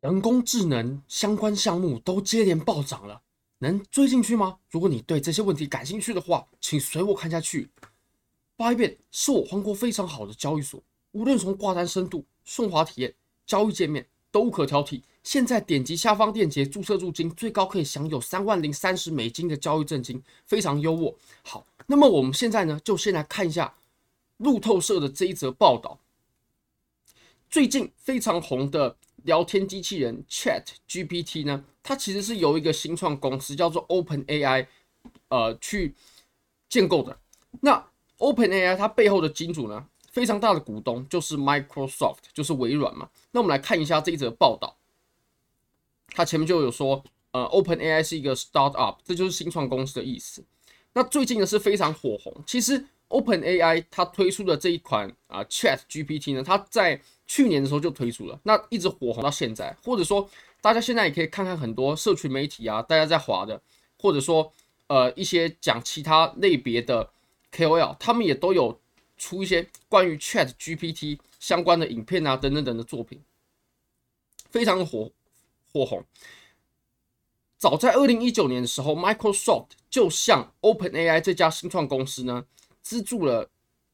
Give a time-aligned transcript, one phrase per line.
[0.00, 3.20] 人工智能相关项目都接连暴涨了，
[3.58, 4.58] 能追进去吗？
[4.70, 7.70] 如果你对这些问题感兴趣的话，请随我看下去。
[8.56, 10.82] Bybit 是我换过非常好的交易所，
[11.12, 13.14] 无论从挂单深度、顺滑体验、
[13.46, 15.02] 交易界面都无可挑剔。
[15.22, 21.14] 现在点击下方链接注册入金，最高可以享有三万零三十美金的交易赠金，非常优渥。
[21.42, 23.74] 好，那么我们现在呢，就先来看一下
[24.38, 25.98] 路透社的这一则报道。
[27.50, 34.66] 最近非常红的聊天机器人 Chat GPT 呢，它其实是由一个新创公司叫做 OpenAI，
[35.28, 35.94] 呃，去
[36.68, 37.18] 建构的。
[37.60, 37.84] 那
[38.18, 43.08] OpenAI 它背后的金主呢，非常大的股东就是 Microsoft，就是微软嘛。
[43.32, 44.76] 那我们来看一下这一则报道。
[46.08, 50.44] 它前面就有说，呃，OpenAI 是一个 startup，这就是新创公司的意思。
[50.92, 52.34] 那最近呢是非常火红。
[52.46, 57.00] 其实 OpenAI 它推出的这一款啊、ChatGPT 呢，它在
[57.32, 59.72] 去年的时候就推出了，那一直火红到现在。
[59.84, 60.28] 或者说，
[60.60, 63.62] 大家现在也可以看看很多社群媒体啊，大家在划的，
[64.00, 64.52] 或者说
[64.88, 67.08] 呃一些讲其他类别的
[67.52, 68.80] KOL，他们也都有
[69.16, 73.22] 出一些关于 ChatGPT 相关的影片啊等等等的作品，
[74.50, 75.12] 非常火。
[75.72, 76.04] 火红。
[77.56, 82.44] 早在二零一九年的时候，Microsoft 就向 OpenAI 这家新创公司呢
[82.82, 83.48] 资助了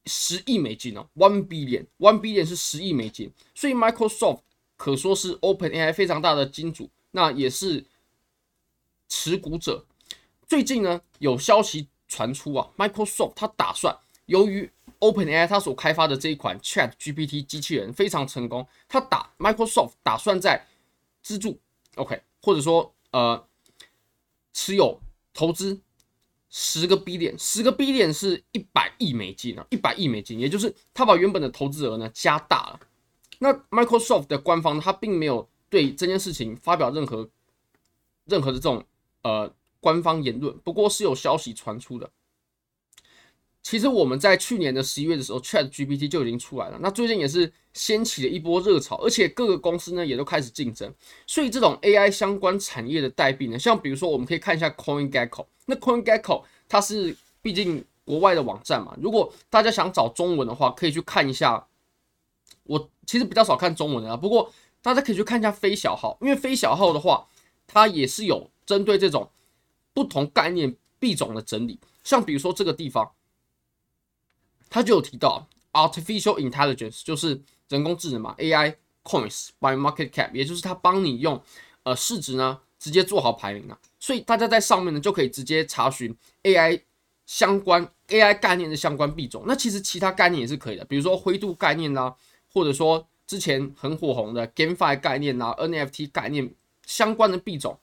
[0.07, 4.39] 十亿美金哦，one billion，one billion 是十亿美金，所以 Microsoft
[4.77, 7.85] 可说是 OpenAI 非常大的金主，那也是
[9.09, 9.85] 持股者。
[10.47, 13.95] 最近呢，有消息传出啊，Microsoft 它打算，
[14.27, 20.65] 由于 OpenAI 它所开发的这一款 ChatGPT 机器人非常成功，它打 Microsoft 打算在
[21.21, 21.59] 资助。
[21.95, 23.45] OK，或者说呃，
[24.53, 24.99] 持有
[25.33, 25.81] 投资
[26.49, 32.79] 十个 B 点十个 B 点是一百亿美金啊，一百亿美金，也就是他把原本的投资额呢加大了。
[33.39, 37.29] 那 Microsoft 的官方他并没有对这件事情发表任何
[38.25, 38.83] 任何的这种
[39.21, 42.09] 呃官方言论，不过是有消息传出的。
[43.69, 46.79] 其实我们在去年的十一月的时候，ChatGPT 就已经出来了。
[46.79, 50.89] 那最近也是掀起了一波热潮，而且各个公司呢也都开始竞争。
[51.25, 55.45] 所以这种 AI 相关产业的代币呢，像比如说我们可以看一下 CoinGecko。
[55.65, 61.67] 那 CoinGecko 它是毕竟国外的网站嘛，如果大家想找中文的话，可以去看一下。
[62.63, 64.49] 我其实比较少看中文的啊，不过
[64.81, 67.27] 大家可以去看一下飞小号，因为飞小号的话，
[67.67, 69.29] 它也是有针对这种
[69.93, 71.77] 不同概念币种的整理。
[72.05, 73.11] 像比如说这个地方。
[74.69, 81.41] 他就有提到，artificial intelligence 就是人工智能嘛，AI coins by market cap，也就是他帮你用
[81.83, 86.81] 呃市值呢直接做好排名啊，所以大家在上面呢就可以直接查询 AI
[87.25, 89.43] 相关 AI 概念的相关币种。
[89.47, 92.15] 那其实其他概念也是可以的，比如说灰度概念啦，
[92.53, 96.49] 或者说之前很火红的 GameFi 概念啦，NFT 概念
[96.85, 97.77] 相关的币种，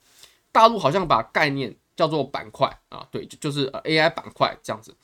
[0.51, 4.95] 大陆好像把概念叫做板块啊，对，就就是呃 AI 板块这样子。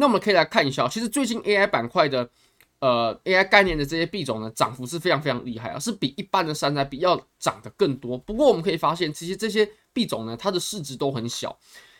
[0.00, 2.30] 那我们可以来看一下，其实最近 AI 板块的，
[2.78, 8.16] 呃，AI 概念的这些币种呢，涨幅是非常非常厉害啊，是比一般的山寨币要涨得更多。
[8.16, 11.54] 不过我们可以发现，其实这些币种呢，它的市值都很小。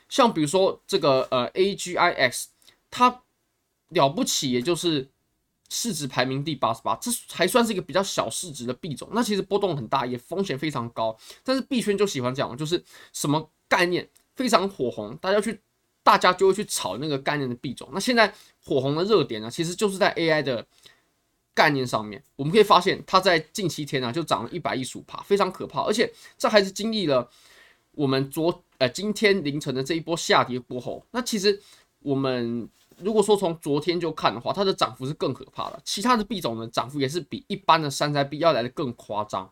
[0.09, 2.45] 像比如说这个呃 AGIX，
[2.91, 3.23] 它
[3.91, 5.11] 了不起，也就是
[5.69, 9.11] 市值排名第八十八，这还算是一个比较小市值的币种。
[9.13, 11.15] 那其实波动很大，也风险非常高。
[11.45, 15.61] 但是币圈就喜欢这样，就是什么概念非常火红，大家去。
[16.11, 17.89] 大家就会去炒那个概念的币种。
[17.93, 18.35] 那现在
[18.65, 20.67] 火红的热点呢，其实就是在 AI 的
[21.55, 22.21] 概念上面。
[22.35, 25.83] 我们可以发现，它在近七天啊就涨了一百一十五趴，非常可怕。
[25.83, 27.31] 而且这还是经历了
[27.93, 31.07] 我们昨呃今天凌晨的这一波下跌过后。
[31.13, 31.63] 那其实
[32.01, 35.81] 我们如果说从昨天就看的话，它的涨幅是更可怕的。
[35.85, 39.49] 其他的币种呢，涨幅也是比一般的山寨币要来的更夸张。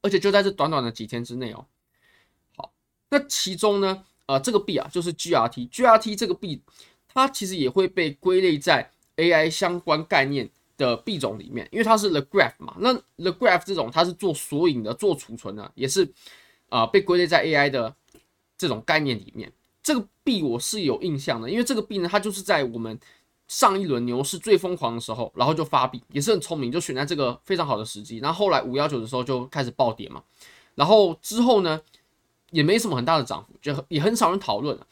[0.00, 1.66] 而且就在这短短的几天之内哦。
[2.56, 2.72] 好，
[3.10, 4.06] 那其中呢？
[4.30, 6.62] 呃，这个币啊，就是 GRT，GRT 这个币，
[7.12, 12.76] 它其实也会被归类在 AI 相关概念的币种里面，因为它是 The Graph 嘛。
[12.78, 16.04] 那 The Graph 这种它是做索引的、做储存的，也是
[16.68, 17.92] 啊、呃、被归类在 AI 的
[18.56, 19.52] 这种概念里面。
[19.82, 22.96] 这个币我是有印象的，因为这个币呢，它就是在我们
[23.48, 28.18] 上一轮牛市最疯狂的时候，然后就发币，也是很聪明，就选在这个非常好的时机。
[28.18, 30.22] 然后后来五幺九的时候就开始暴跌嘛，
[30.76, 31.80] 然后之后呢，
[32.50, 34.86] 也没什么很大的涨幅，就也很少人讨论了。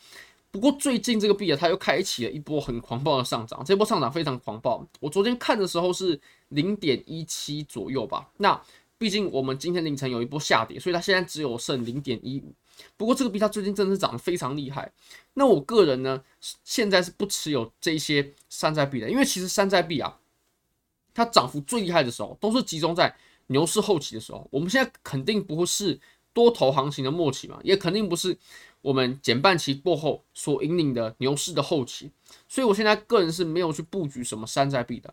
[0.50, 4.86] 不过最近这个币啊，它又开启了一波很狂暴的上涨，这波上涨非常狂暴。
[4.98, 6.18] 我昨天看的时候是
[6.48, 8.30] 零点一七左右吧。
[8.38, 8.58] 那
[8.96, 12.52] 毕竟我们今天凌晨有一波下跌，所以它现在只有剩零点一五。
[12.96, 14.90] 不过这个币它最近真的是涨得非常厉害。
[15.34, 16.22] 那我个人呢，
[16.64, 20.18] 现在是不持有这些山寨币的，因为其实山寨币啊，
[21.12, 23.14] 它涨幅最厉害的时候都是集中在
[23.48, 26.00] 牛市后期的时候，我们现在肯定不是
[26.38, 28.38] 多头行情的末期嘛，也肯定不是
[28.80, 32.12] 我们减半期过后所引领的牛市的后期，
[32.46, 35.12] 所以我现在个人是没有去布局什么山寨币的。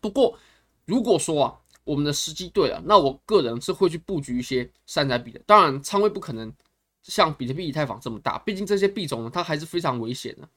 [0.00, 0.38] 不过，
[0.84, 5.40] 如果说啊，我们的时机对了，那我个人是会去布局一些山寨币的。
[5.44, 6.54] 当然，仓位不可能
[7.02, 10.48] 像比特币、以太坊这么大，毕竟这些币种呢，它还是非常危险的。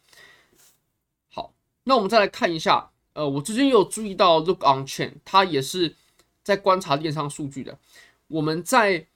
[1.28, 1.56] 好，
[1.86, 5.96] 那我们再来看一下，呃，我最近有注意到 Look On Chain，它也是
[6.44, 7.80] 在观察电商数据的。
[8.28, 9.08] 我们在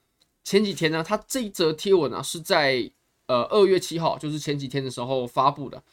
[0.43, 2.91] 前几天呢，他这一则贴文呢是在
[3.27, 5.83] 呃二月七号，就是前几天的时候发布的。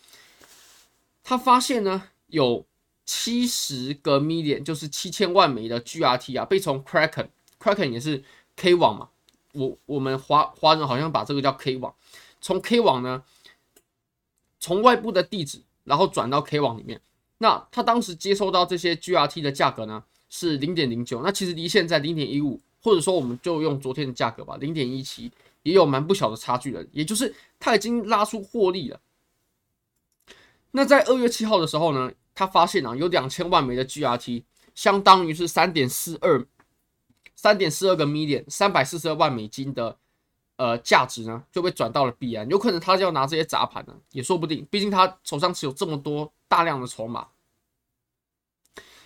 [1.23, 2.67] 他发现呢有。
[3.07, 8.23] 七十个 million 就是七千万枚的 GRT 啊，被从 Kraken，Kraken 也是
[8.55, 9.09] K 网嘛，
[9.53, 11.93] 我我们华华人好像把这个叫 K 网，
[12.41, 13.25] 从 K 网呢，
[14.61, 17.01] 从外部的地址，然后转到 K 网里面，
[17.39, 25.31] 那他当时接收到这些 GRT 的价格呢是零点零九，那其实离现在零点一五，或者说我们就用昨天的价格吧，零点一七，
[25.63, 29.01] 也有蛮不小的差距了，也就是他已经拉出获利了。
[30.73, 34.45] 那在二月七号的时候呢，他发现啊，有两千万枚的 GRT，
[34.75, 36.47] 相当于是三点四二
[37.35, 39.99] 三点四二个 million，三百四十二万美金的
[40.57, 42.49] 呃价值呢，就被转到了币安。
[42.49, 44.67] 有可能他就要拿这些砸盘呢，也说不定。
[44.71, 47.27] 毕竟他手上持有这么多大量的筹码，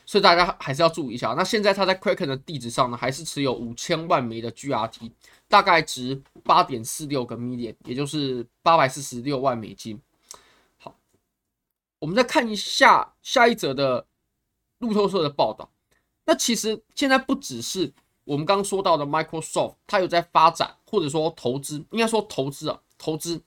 [0.07, 1.35] 所以大家还是要注意一下。
[1.35, 5.11] 那现在他在 Kraken 的地址上呢，还是持有五千万枚的 GRT，
[5.49, 10.01] 大概值八点四六个 million，也就是八百四十六万美金。
[10.79, 10.95] 好
[11.99, 14.07] 我们再看一下下一则的
[14.79, 15.71] 路透社的报道。
[16.27, 17.93] 那其实现在不只是
[18.25, 23.43] 我们刚刚说到的 Microsoft，它有在发展或者说投资，应该说投资啊，投资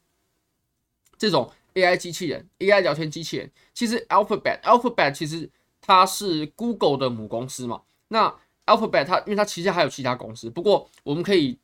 [1.18, 3.52] 这种 AI 机器人、AI 聊天机器人。
[3.74, 5.50] 其实 Alphabet，Alphabet 其实
[5.82, 7.82] 它是 Google 的母公司嘛。
[8.08, 8.34] 那
[8.66, 11.58] Alphabet 它因为它旗下还有其他公司，不过我们可以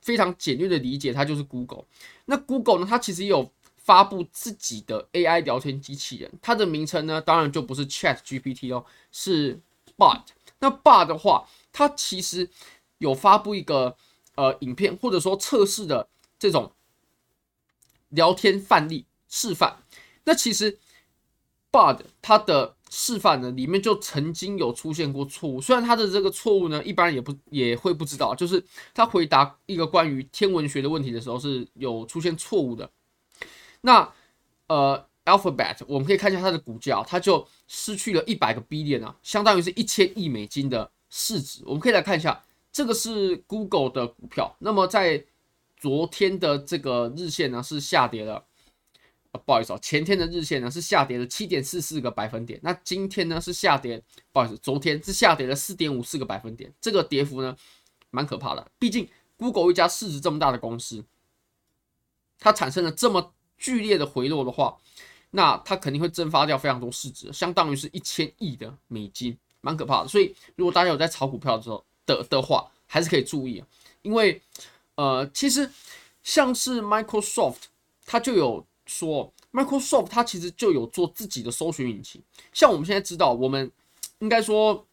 [0.00, 1.84] 非常简略的理解，它就是 Google。
[2.26, 3.52] 那 Google 呢，它其实也有。
[3.82, 9.58] 发布自己的 AI 聊天机器人，它的名称呢，当然就不是 Chat GPT 哦，是
[9.96, 10.20] Bard。
[10.60, 12.48] 那 Bard 的话，它其实
[12.98, 13.96] 有发布一个
[14.36, 16.06] 呃影片，或者说测试的
[16.38, 16.70] 这种
[18.10, 19.82] 聊天范例示范。
[20.24, 20.78] 那其实
[21.72, 32.90] Bard 它的示范呢，里面就曾经有出现过错误，虽然他的这个错误呢，一般人也不也会不知道，就是他回答一个关于天文学的问题的时候是有出现错误的。
[33.80, 34.12] 那
[34.66, 41.62] 呃，Alphabet，我们可以看一下它的股价，它就失去了一百个 billion 啊，相当于是一千亿美金的市值。
[41.64, 42.42] 我们可以来看一下，
[42.72, 44.56] 这个是 Google 的股票。
[44.58, 45.24] 那么在
[45.76, 48.44] 昨天的这个日线呢是下跌了，
[49.32, 52.58] 呃，不好意思啊，前天的日线呢是下跌了七点四四个百分点。
[52.62, 56.72] 那今天呢是下跌，不好意思，昨天是下跌了四点五四个百分点。
[56.80, 57.56] 这个跌幅呢
[58.10, 61.04] 蛮可怕的，毕竟 Google 一家市值这么大的公司，
[62.38, 63.32] 它产生了这么。
[63.62, 64.74] 剧烈的回落的话，
[65.32, 70.08] 那它肯定会蒸发掉非常多市值，相当于是一千亿的美金，蛮可怕的。
[70.08, 73.62] 所以，如果大家有在炒股票的时候的的话，还是可以注意，
[74.00, 74.40] 因为
[74.94, 75.70] 呃，其实
[76.22, 77.64] 像是 Microsoft，
[78.06, 82.20] 它就有说，Microsoft 它其实就有做自己的搜寻引擎。
[82.52, 83.70] 像我们现在知道，我们
[84.18, 84.84] 应该说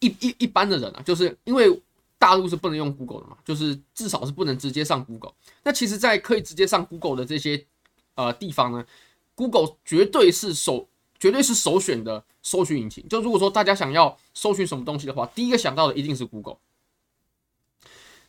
[0.00, 1.80] 一一一般的人啊，就是因为。
[2.22, 5.32] 大陆是不能用 Google 的嘛，就是至少是不能直接上 Google。
[5.64, 7.66] 那其实，在可以直接上 Google 的这些
[8.14, 8.86] 呃地方呢
[9.34, 10.88] ，Google 绝对是首
[11.18, 13.08] 绝对是首选的搜寻引擎。
[13.08, 16.58] 就如果说大家想要搜寻什么东西的话，第一个想到的一定是 Google。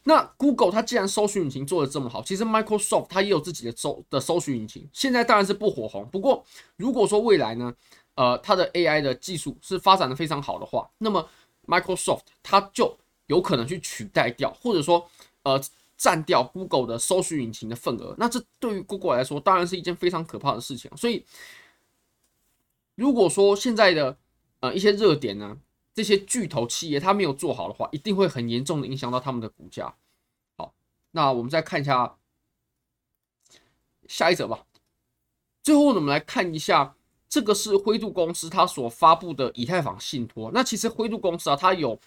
[0.04, 6.08] 那 Google 它既然搜寻引擎做的这么好，其实 Microsoft 它也有自己的搜的搜寻引擎，现在当然是不火红。
[6.10, 6.44] 不过
[6.76, 7.74] 如果说未来呢，
[8.16, 11.28] 呃，它的 AI 的技术是发展的非常好的话，那么
[11.66, 15.10] Microsoft 它就有可能去取代掉，或者说，
[15.44, 15.62] 呃，
[15.96, 18.14] 占掉 Google 的搜寻引擎的份额。
[18.18, 20.92] 那这对于 Google 来说，当然是一件非常可怕的事情。
[20.98, 21.26] 所以，
[22.96, 24.18] 如果说现在的
[24.60, 25.58] 呃一些热点呢，
[25.94, 29.94] 这些巨头企业它没有做好的话，一定会很严重的影响到他们的股价。
[30.58, 30.74] 好，
[31.12, 32.16] 那我们再看一下
[34.08, 34.66] 下一则吧。
[35.62, 36.96] 最后，我们来看一下，
[37.30, 40.52] 这个是灰度公司它所发布的以太坊信托。
[40.54, 42.00] 那其实灰度公司啊，它有。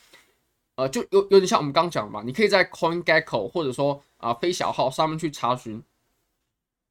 [0.78, 5.82] 呃，就有有点像我们刚讲的嘛，你可以在 CoinGecko 或者说啊飞小号上面去查询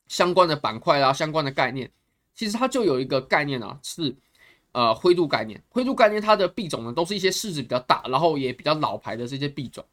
[0.08, 1.92] 相关的板块啦、相关的概念。
[2.34, 4.16] 其实它就有一个概念啊，是
[4.76, 5.64] 呃灰度概念。
[5.70, 9.86] 灰度概念它的币种呢，都是一些市值比较大，然后也比较老牌的这些币种，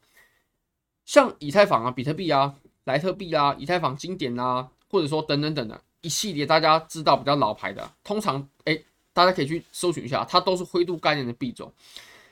[1.05, 8.77] 像以太坊啊、比特币啊、莱特币啊、以太坊经典啊，或者说等等等的一系列大家知道比较老牌的，通常哎
[9.13, 11.71] 大家可以去搜寻一下，它都是灰度概念的币种。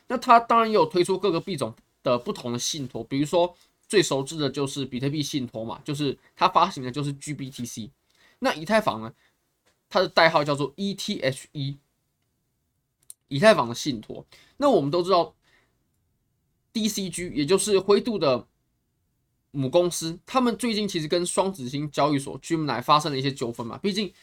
[0.07, 3.55] 那它当然也有推出各个币种的不同的信托，比如说
[3.87, 7.89] 最熟知的就是比特币信托嘛，就是它发行的就是 GBTC。
[8.39, 9.13] 那以太坊呢，
[9.89, 11.77] 它的代号叫做 ETHE，
[13.31, 14.23] 以太坊的信托。
[14.57, 15.33] 那我们都知道
[16.73, 18.45] DCG，也就是灰度的
[19.51, 24.13] 母公司，他们最近其实跟双子星交易所 Gemini 发生了一些纠纷嘛，毕竟。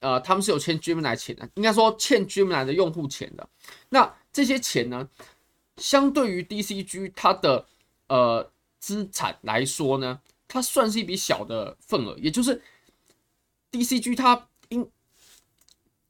[0.00, 3.48] 呃，他们是有欠 Gemini 钱的，应该说欠 Gemini 的用户钱的。
[3.88, 5.08] 那这些钱呢，
[5.76, 7.66] 相对于 DCG 它的
[8.06, 8.48] 呃
[8.78, 12.16] 资产来说呢，它算是一笔小的份额。
[12.16, 12.62] 也就是
[13.72, 14.88] DCG 它因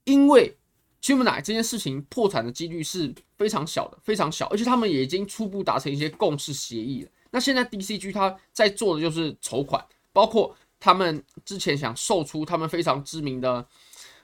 [0.05, 0.59] 因为
[1.03, 7.11] Gemini 这件事情破产的几率是非常小的，非常小，而且他们也已经初步达成一些共识协议了。
[7.31, 10.57] 那现在 DCG 它在做的就是筹款，包括。
[10.81, 13.67] 他们之前想售出他们非常知名的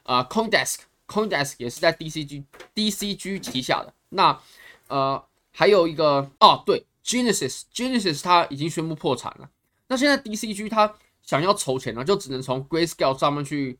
[0.05, 3.93] 啊、，CoinDesk，CoinDesk 也是在 DCG DCG 旗下的。
[4.11, 4.41] 那
[4.87, 9.51] 呃还有一个哦，对，Genesis，Genesis 它已经宣布破产了。
[9.89, 13.77] 那现在 DCG 它想要筹钱呢，就只能从 Grayscale 上面去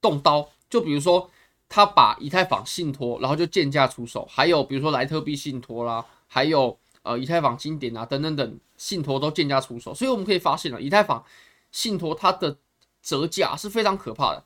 [0.00, 0.48] 动刀。
[0.70, 1.30] 就比如说，
[1.74, 9.92] 他把以太坊信托，然后就贱价出手；还有比如说莱特币信托啦，还有呃以太坊经典啊等等等信托都贱价出手。
[9.92, 11.24] 所以我们可以发现了，以太坊。
[11.72, 12.56] 信托它的
[13.02, 14.44] 折价是非常可怕的。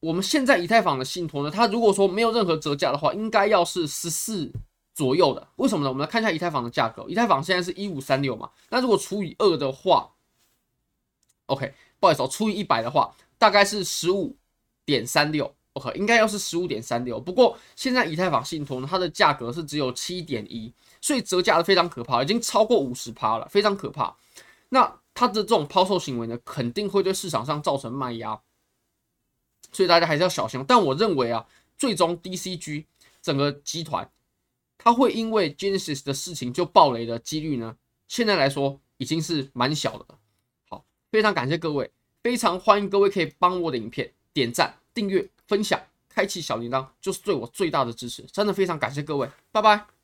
[0.00, 4.52] 我们现在以太坊的信托呢，它如果说没有任何折价的话，应该要是十四
[4.92, 5.48] 左右的。
[5.56, 5.88] 为什么呢？
[5.88, 7.06] 我们来看一下以太坊的价格。
[7.08, 10.12] 以太坊现在是一五三六嘛，那如果除以二的话
[11.46, 14.36] ，OK，不好意思，除以一百的话，大概是十五
[14.84, 15.55] 点三六。
[15.76, 17.20] OK，应该要是十五点三六。
[17.20, 24.16] 不过现在以太坊信托呢，它的价格是只有七点一，所以折价的非常可怕，已经超过五十趴了，非常可怕。
[24.70, 28.40] 那它的这种抛售行为呢，肯定会对市场上造成卖压，
[29.70, 30.64] 所以大家还是要小心。
[30.66, 32.86] 但我认为啊，最终 DCG
[33.20, 34.10] 整个集团，
[34.78, 37.76] 它会因为 Genesis 的事情就爆雷的几率呢，
[38.08, 40.06] 现在来说已经是蛮小的。
[40.70, 41.90] 好，非常感谢各位，
[42.22, 48.22] 非常欢迎各位可以帮我的影片点赞、订阅、分享、开启小铃铛，就是对我最大的支持。
[48.32, 49.95] 真的非常感谢各位，拜拜。